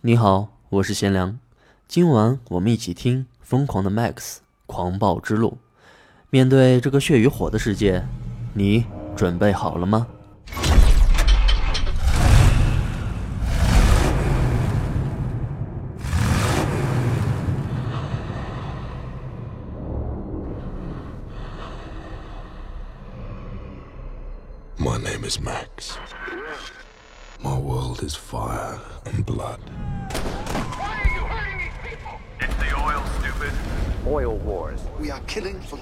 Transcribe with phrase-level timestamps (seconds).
[0.00, 1.40] 你好，我是贤良。
[1.88, 5.50] 今晚我们一起听《疯狂的 Max 狂暴之路》。
[6.30, 8.04] 面对这个血与火的世界，
[8.54, 8.84] 你
[9.16, 10.06] 准备好了吗？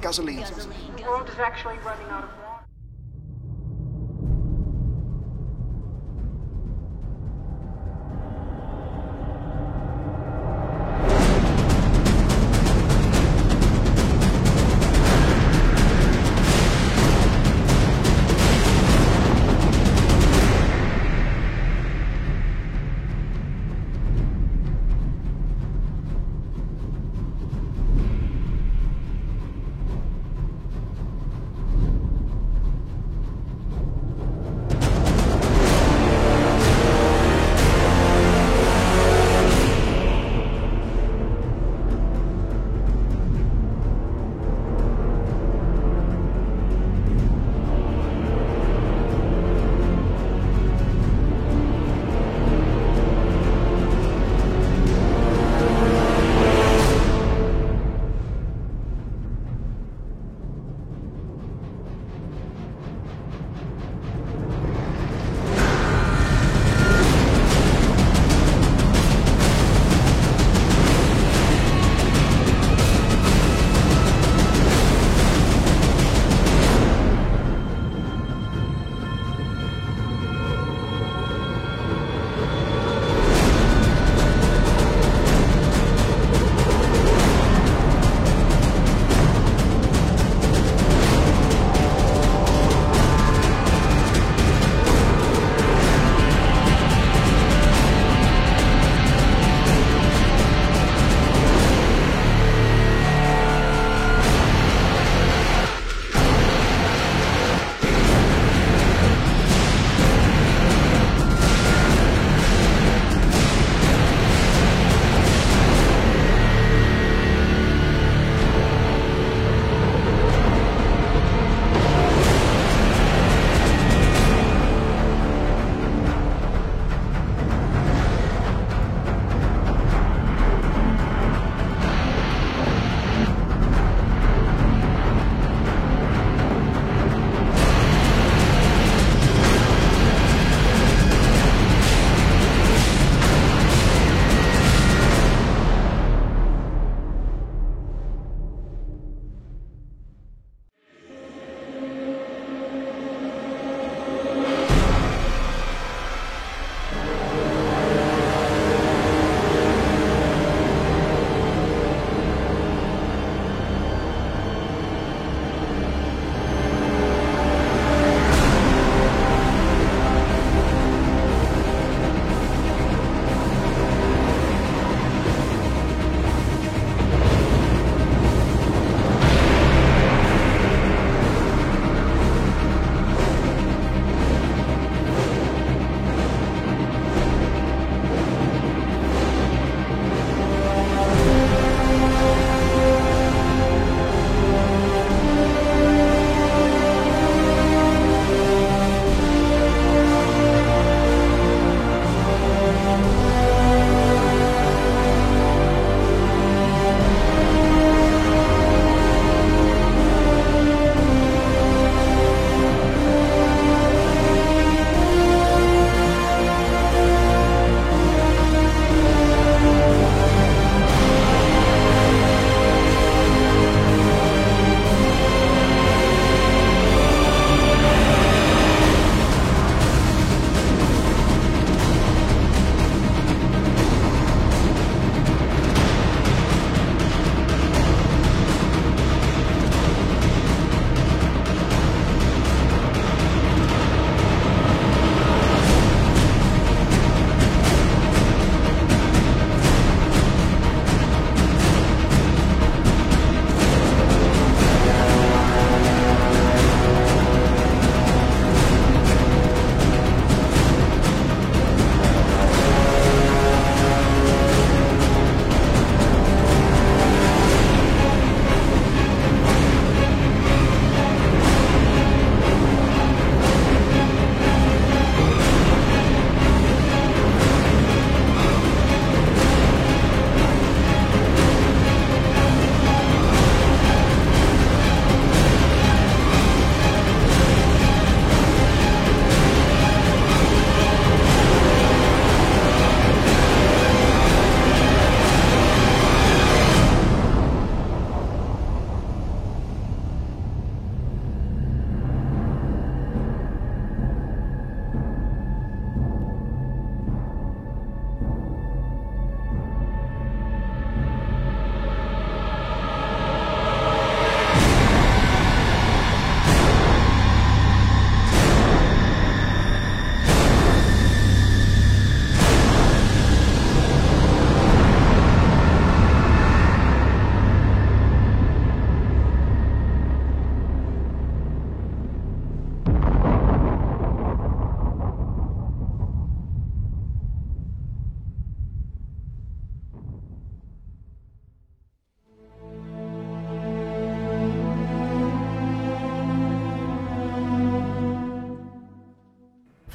[0.06, 0.44] Gasoline.
[0.96, 2.45] The world is actually running out of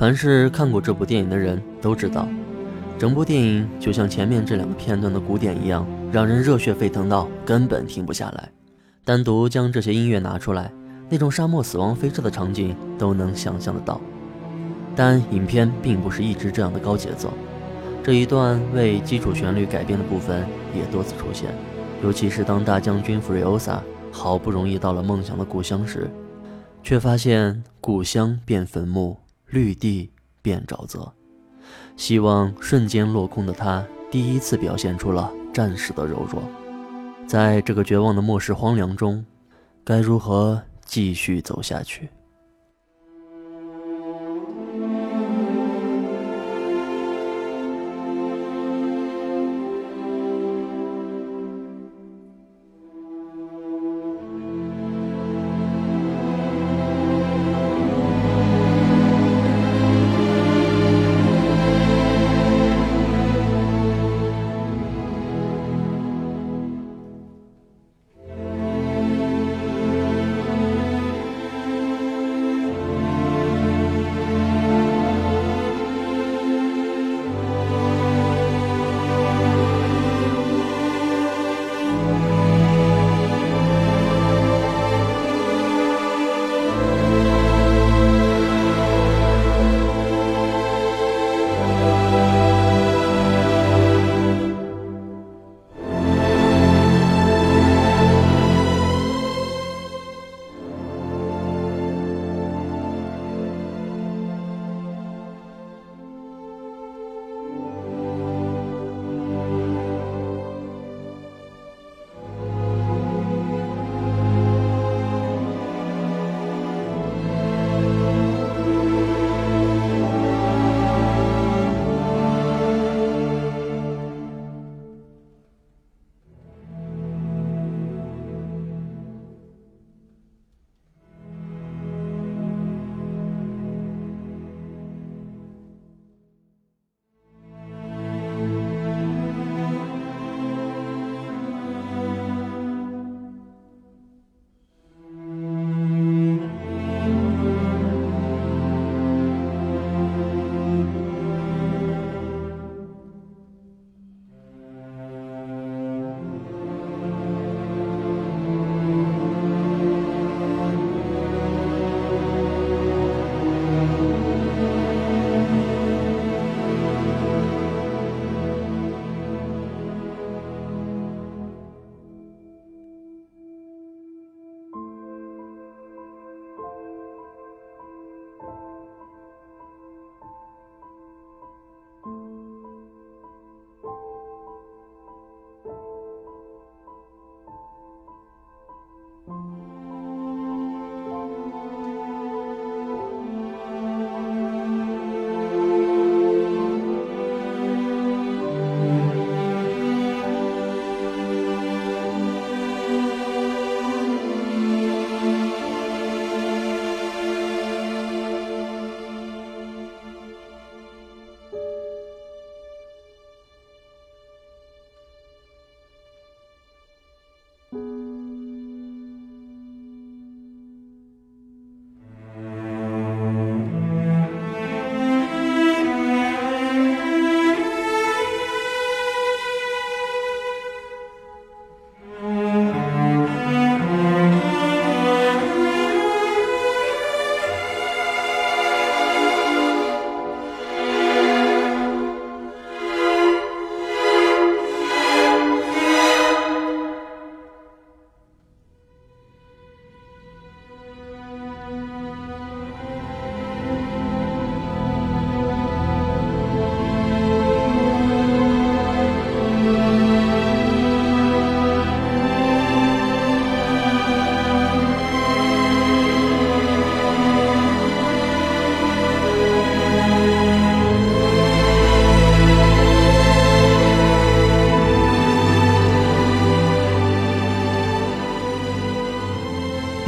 [0.01, 2.27] 凡是看过这部电影的人都知道，
[2.97, 8.49] 整部电影就像前面这两个片段的鼓点一样，让人热血沸腾到根本停不下来。
[9.05, 10.71] 单独将这些音乐拿出来，
[11.07, 14.01] 那种沙漠死亡飞车的场景都能想象得到。
[14.95, 17.31] 但影片并不是一直这样的高节奏，
[18.01, 20.43] 这一段为基础旋律改编的部分
[20.75, 21.51] 也多次出现，
[22.03, 23.79] 尤其是当大将军弗瑞欧萨
[24.11, 26.09] 好不容易到了梦想的故乡时，
[26.81, 29.15] 却发现故乡变坟墓，
[29.51, 30.09] 绿地
[30.41, 31.11] 变沼泽，
[31.97, 36.41] 希望瞬间落空的他，第一次表现出了战士的柔弱。
[37.27, 39.25] 在这个绝望的末世荒凉中，
[39.83, 42.09] 该如何继续走下去？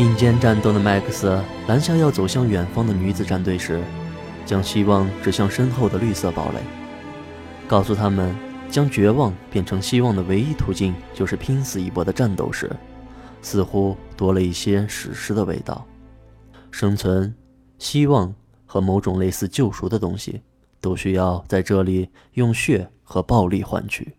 [0.03, 3.81] 并肩战斗的麦克斯拦下要走向远方的女子战队时
[4.45, 6.60] 将希望指向身后的绿色堡垒
[7.69, 8.36] 告诉他们
[8.69, 12.69] 将绝望变成希望的唯一途径就是拼死一搏的战斗时
[13.41, 15.88] 似乎多了一些史诗的味道。
[16.69, 17.33] 生存
[17.79, 20.41] 希望和某种类似救赎的东西
[20.81, 24.13] 都需要在这里用血和暴力换取。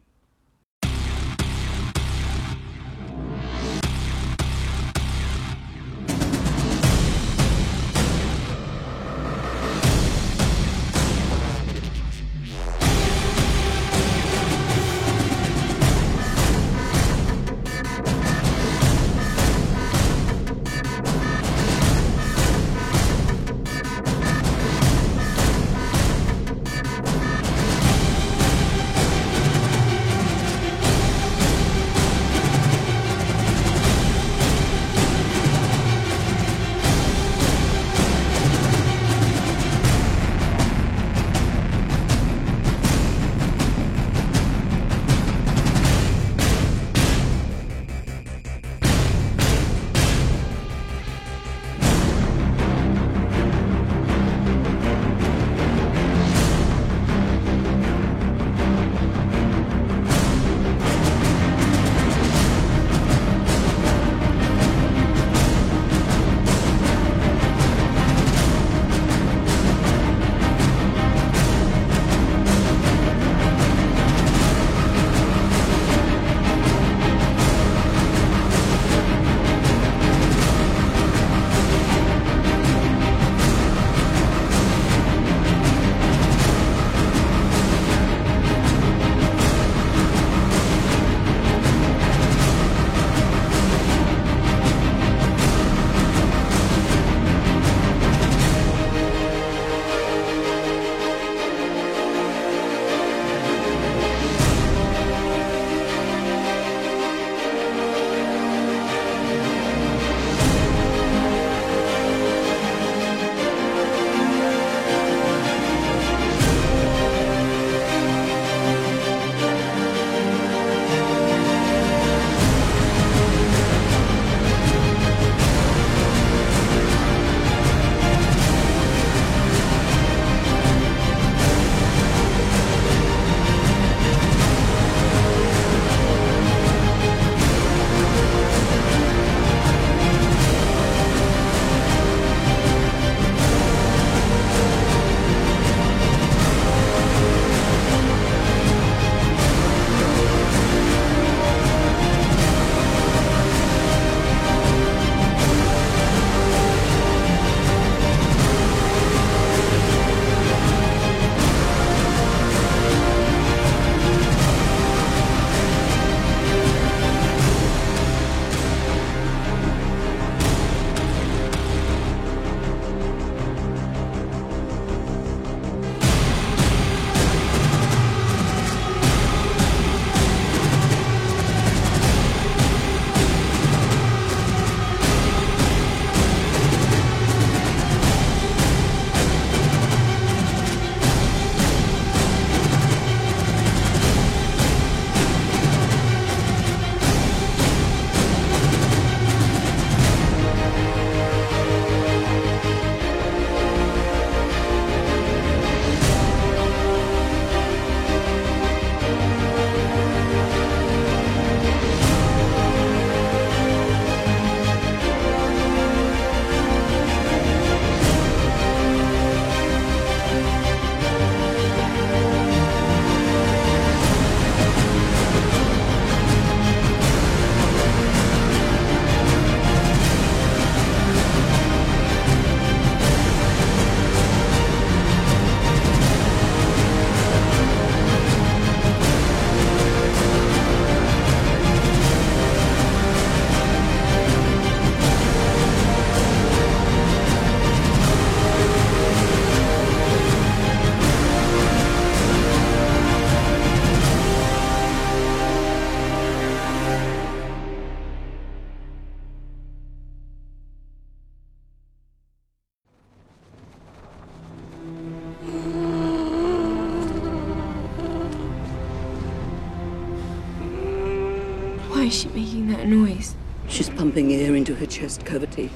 [274.94, 275.68] chest cavity.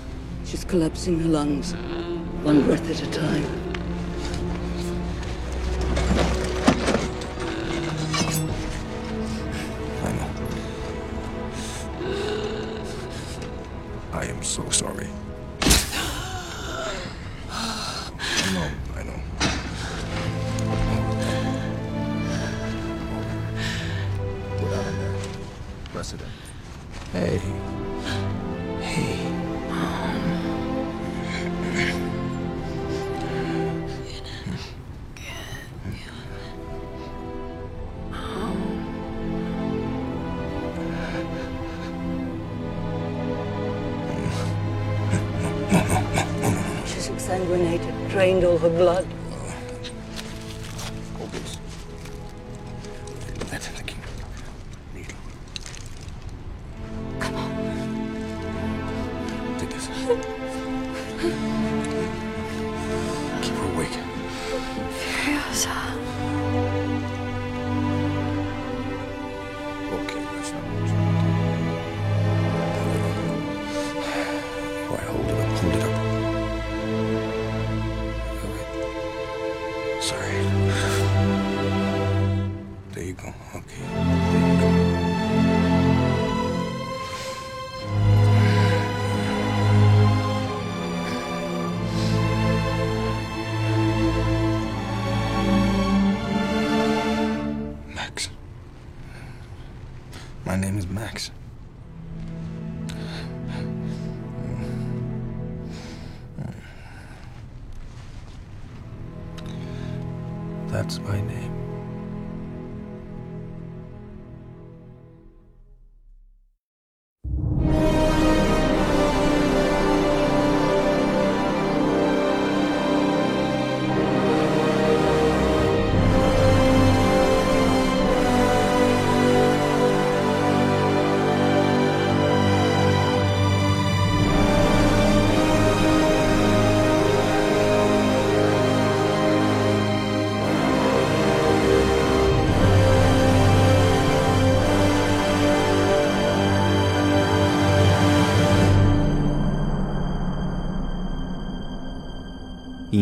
[0.45, 1.73] She's collapsing her lungs,
[2.45, 3.68] one breath at a time.
[47.29, 49.18] She's exsanguinated, drained all her blood.
[80.09, 80.38] Sorry.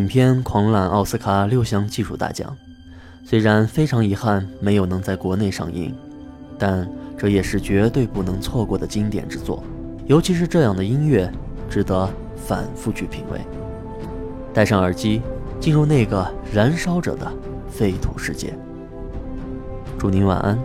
[0.07, 2.57] 影片狂揽奥斯卡六项技术大奖，
[3.25, 5.93] 虽然非常遗憾没有能在国内上映，
[6.57, 6.89] 但
[7.19, 9.65] 这也是绝对不能错过的经典之作。
[10.07, 11.29] 尤其是这样的音乐，
[11.69, 13.41] 值得反复去品味。
[14.55, 15.23] 戴上耳机，
[15.59, 17.29] 进入那个燃烧着的
[17.69, 18.57] 废土世界。
[19.99, 20.57] 祝您晚安，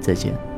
[0.00, 0.49] 再见。